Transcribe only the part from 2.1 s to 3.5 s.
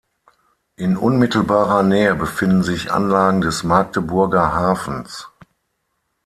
befinden sich Anlagen